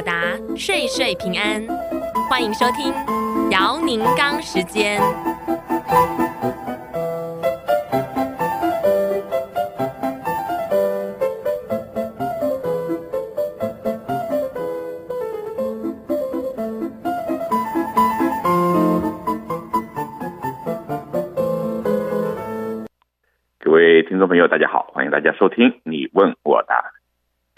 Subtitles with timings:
[0.00, 1.62] 我答，岁岁平安。
[2.30, 2.90] 欢迎收听
[3.50, 4.98] 姚宁刚时间。
[23.58, 26.99] 各位听众朋友，大家好，欢迎大家收听你问我答。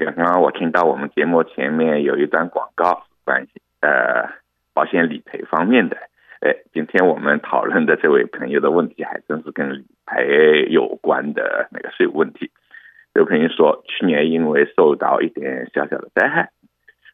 [0.05, 4.31] 刚刚我听到我们节目前面有一段广告，关系呃
[4.75, 5.97] 保险理赔方面的。
[6.41, 12.51] 哎，今天我们讨论的这位朋友的问题，还真是跟理赔有关的那个税务问题。
[13.15, 16.51] 这位朋友说，去年因为受到一点小小的灾害，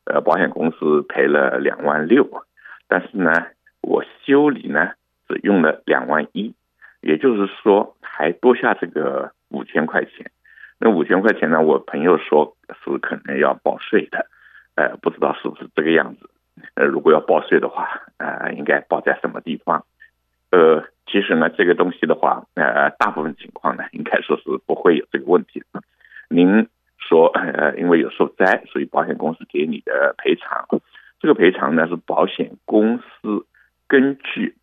[0.04, 2.26] 呃，保险公司赔了两万六，
[2.88, 3.32] 但是呢，
[3.82, 4.92] 我修理呢
[5.28, 6.54] 只用了两万一。
[7.00, 10.30] 也就是说，还多下这个五千块钱。
[10.80, 11.60] 那五千块钱呢？
[11.60, 14.26] 我朋友说是可能要报税的，
[14.76, 16.30] 呃，不知道是不是这个样子。
[16.74, 19.84] 呃，如果要报税的话，呃，应该报在什么地方？
[20.50, 25.62] 呃，其实呢，这个东西的话，呃，大部分情况呢，应该说是不会有这个问题。
[26.28, 26.68] 您
[26.98, 30.66] 说，呃，因为有受灾，所以保险公司给你的赔偿，
[31.20, 33.46] 这个赔偿呢是保险公司
[33.88, 34.54] 根据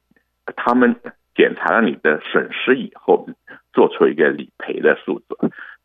[0.55, 0.95] 他们。
[1.38, 3.27] 检查了你的损失以后，
[3.73, 5.25] 做出一个理赔的数字。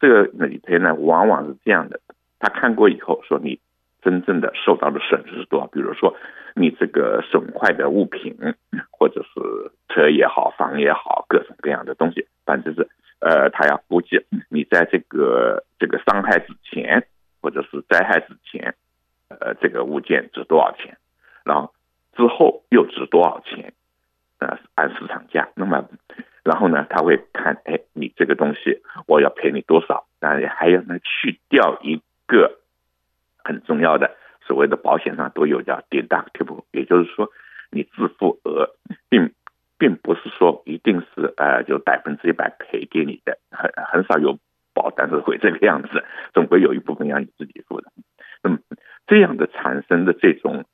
[0.01, 2.01] 这个理赔呢，往往是这样的：
[2.39, 3.61] 他看过以后说，你
[4.03, 5.67] 真正的受到的损失是多少？
[5.67, 6.17] 比如说，
[6.55, 8.34] 你这个损坏的物品，
[8.91, 12.89] 或者是车也好，房也好，各种各样的东西，反正是
[13.20, 17.07] 呃，他要估计你在这个这个伤害之前，
[17.42, 18.75] 或者是灾害之前，
[19.29, 20.97] 呃，这个物件值多少钱，
[21.45, 21.73] 然后
[22.17, 23.75] 之后又值多少钱。
[24.39, 25.87] 呃，按市场价，那么，
[26.51, 30.09] 然后呢，他会看，哎，你这个东西我要赔你多少？
[30.20, 32.59] 那还要呢去掉一个
[33.45, 34.17] 很重要的，
[34.48, 37.30] 所谓的保险上都有叫 deductible，也就是说
[37.70, 38.70] 你自付额，
[39.08, 39.33] 并
[39.79, 44.36] 并不是说一定是呃就百分之一百赔给你的，很很少有
[44.74, 46.05] 保单是会这个样子，
[46.35, 47.92] 总归有一部分要你自己付的。
[48.42, 48.58] 那么
[49.07, 50.64] 这样的产生的这种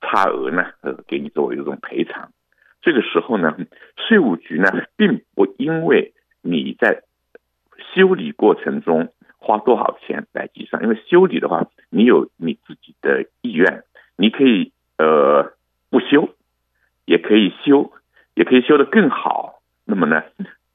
[0.00, 2.30] 差额呢，呃，给你作为一种赔偿。
[2.86, 3.56] 这个时候呢，
[3.96, 7.02] 税务局呢，并不因为你在
[7.92, 13.82] 修理过程中花多少钱来计算，因为修理的话，你有你自己的意愿，
[14.16, 15.52] 你可以呃
[15.90, 16.28] 不修，
[17.04, 17.90] 也可以修，
[18.34, 19.60] 也可以修得更好。
[19.84, 20.22] 那么呢，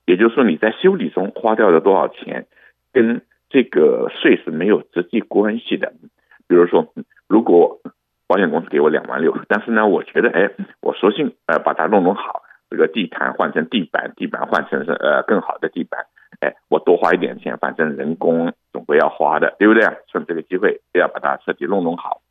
[0.05, 2.45] 也就是说你在修理中花掉了多少钱，
[2.91, 5.93] 跟这个税是没有直接关系的。
[6.49, 6.93] 比如说，
[7.29, 7.70] 如果
[8.31, 10.49] 保险公司给我两万六，但是呢，我觉得，哎，
[10.79, 16.05] 我索性呃把它弄弄好，这个地毯换成地板，地板换成是呃更好的地板，
[16.39, 19.83] 哎，我多花一点钱，反正人工总归要花的，对不对？
[20.07, 22.21] 趁这个机会要把它彻底弄弄好，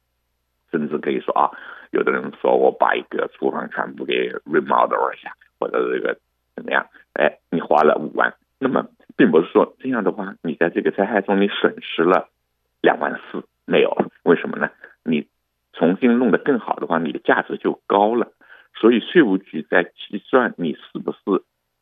[0.70, 1.50] 甚至可以说啊，
[1.90, 6.16] 有的人说我把一个厨房全部给 remodel 一下，或者这个
[6.56, 6.86] 怎么样？
[7.12, 8.86] 哎，你花了五万，那么
[9.18, 12.30] 并不是说这样的话，你在这个灾害中你损失了
[12.80, 14.70] 两万四，没有，为什么呢？
[16.18, 18.32] 弄得更好的话，你的价值就高了。
[18.74, 21.18] 所以税务局在计算你是不是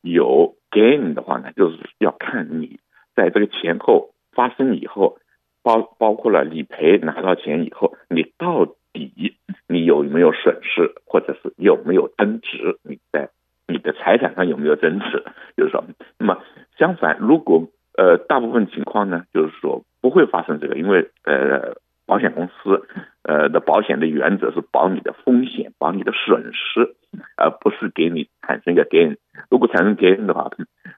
[0.00, 2.80] 有 gain 的话呢，就是要看你
[3.14, 5.18] 在这个前后发生以后，
[5.62, 9.36] 包包括了理赔拿到钱以后，你到底
[9.68, 12.78] 你有没有损失，或者是有没有增值？
[12.82, 13.28] 你在
[13.66, 15.24] 你的财产上有没有增值？
[15.56, 15.84] 就是说，
[16.18, 16.42] 那么
[16.78, 21.76] 相反，如果呃大部分情况呢，就是说不会发生这个，因为呃。
[22.08, 22.87] 保险公司，
[23.28, 26.96] 呃的保险的原则是保你的风险，保你的损失，
[27.36, 29.18] 而不是给你产生一个 gain。
[29.50, 30.50] 如果产生 gain 的话，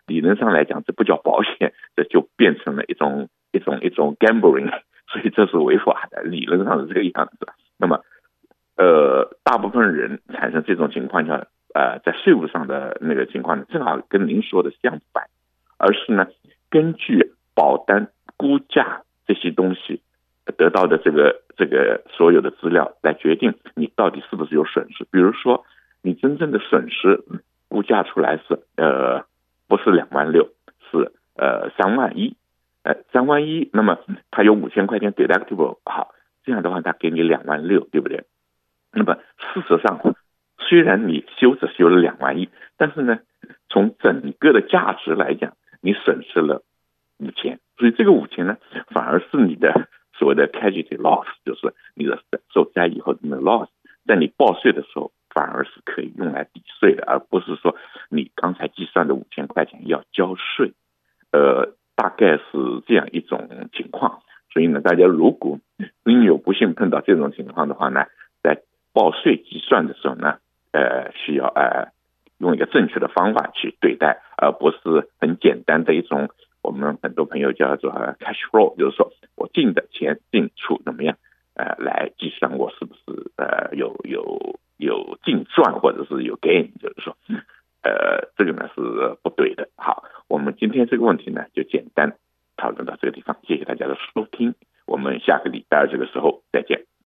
[0.06, 4.70] 理论上来讲，这不叫保险，这就变成了一种一种一种 gambling，
[5.10, 6.22] 所以这是违法的。
[6.22, 7.48] 理论上是这个样子。
[7.78, 8.00] 那么，
[8.76, 15.24] 呃，大部分人产生这种情况下，呃，在税务上的那个情况呢，正好跟您说的相反，
[15.78, 16.28] 而是呢，
[16.70, 20.00] 根据保单估价这些东西。
[20.50, 25.04] 得到的这个这个所有的资料来决定你到底是不是有损失。
[25.10, 25.64] 比如说，
[26.02, 27.22] 你真正的损失
[27.68, 29.24] 估价出来是呃
[29.68, 30.48] 不是两万六，
[30.90, 32.36] 是呃三万一，
[32.82, 33.98] 呃三万一，那么
[34.30, 36.14] 他有五千块钱 deductible，好，
[36.44, 38.24] 这样的话他给你两万六，对不对？
[38.92, 39.16] 那么
[39.54, 40.00] 事实上，
[40.58, 43.18] 虽然你修只修了两万一，但是呢，
[43.68, 46.62] 从整个的价值来讲，你损失了
[47.18, 48.56] 五千，所以这个五千呢，
[48.88, 49.88] 反而是你的。
[50.20, 52.22] 所谓的 casualty loss 就是你的
[52.52, 53.68] 受灾以后的 loss，
[54.06, 57.74] 在你报税的时候反而是可以用来抵税的，而不是说
[58.10, 60.74] 你刚才计算的五千块钱要交税，
[61.32, 64.20] 呃，大概是这样一种情况。
[64.52, 65.58] 所以呢，大家如果
[66.04, 68.04] 因有不幸碰到这种情况的话呢，
[68.42, 68.60] 在
[68.92, 70.36] 报税计算的时候呢，
[70.72, 71.92] 呃，需要呃
[72.36, 76.28] 用一个正确的方法去对待，而不是很简单的一种
[76.62, 81.16] 我们很多朋友叫做 cash flow，就是说我进的钱进出怎么样，
[81.54, 87.16] 呃，来计算我是不是呃有有有净赚或者是有 gain，就是说，
[87.82, 88.80] 呃，这个呢是
[89.22, 89.68] 不对的。
[89.76, 91.86] 好，我们今天这个问题呢就简